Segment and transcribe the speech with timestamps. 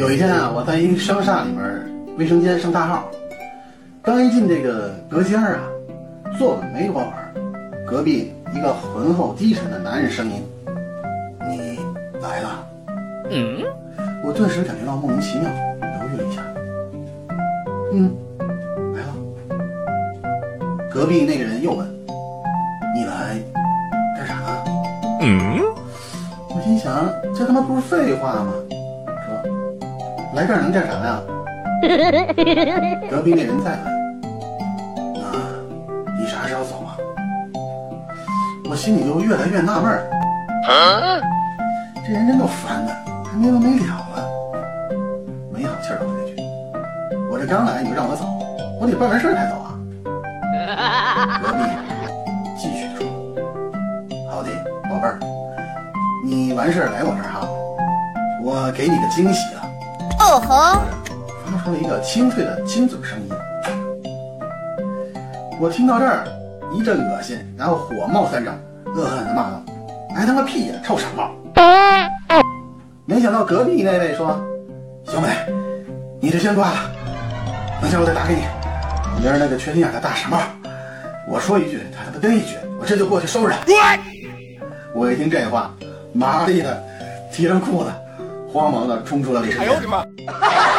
[0.00, 1.62] 有一天啊，我在一商厦里面
[2.16, 3.04] 卫生间上大号，
[4.00, 5.60] 刚一进这个隔间啊，
[6.38, 7.34] 坐稳没多会儿，
[7.86, 10.42] 隔壁一个浑厚低沉的男人声音
[11.50, 11.78] ：“你
[12.22, 12.66] 来了。”
[13.28, 13.62] 嗯，
[14.24, 16.42] 我顿时感觉到莫名其妙，犹豫了一下。
[17.92, 18.10] 嗯，
[18.94, 19.12] 来了。
[20.90, 21.86] 隔壁那个人又问
[22.96, 23.36] ：“你来
[24.16, 24.64] 干啥呢？”
[25.20, 25.60] 嗯，
[26.48, 27.06] 我心想，
[27.36, 28.54] 这他妈不是废话吗？
[30.40, 31.20] 来这儿能干啥呀？
[33.10, 35.36] 隔壁那人再问：“啊
[36.18, 36.96] 你啥时候走啊？”
[38.64, 40.00] 我心里就越来越纳闷儿，
[42.06, 42.92] 这人真够烦的，
[43.30, 44.24] 还没完没了了。
[45.52, 46.36] 没好气儿的回了句
[47.30, 48.24] ：“我这刚来你就让我走，
[48.80, 49.76] 我得办完事儿才走啊。
[51.44, 51.58] ”隔壁
[52.56, 53.04] 继续说
[54.32, 54.48] ：“好的，
[54.88, 55.20] 宝贝儿，
[56.24, 57.46] 你完事儿来我这儿哈，
[58.42, 59.59] 我给你个惊喜啊。”
[60.20, 60.80] 哦吼！
[61.46, 63.28] 发出了一个清脆的亲嘴声音。
[65.58, 66.24] 我听到这儿
[66.72, 68.54] 一阵恶心，然后火冒三丈，
[68.94, 69.62] 恶狠狠地骂道
[70.14, 71.30] ：“挨他妈屁呀，臭傻帽！”
[73.06, 74.38] 没想到隔壁那位说
[75.08, 75.28] ：“小美，
[76.20, 76.76] 你这先挂了，
[77.80, 78.42] 等下我再打给你。
[79.18, 80.38] 你是那个缺心眼的大傻帽，
[81.26, 83.58] 我说一句，他他妈跟一句，我这就过去收拾他。”
[84.94, 85.74] 我一听这话，
[86.12, 86.82] 麻利的
[87.32, 87.90] 提上裤子。
[88.52, 89.68] 慌忙的冲出了卫生间。
[89.68, 90.69] 哎呦我的妈！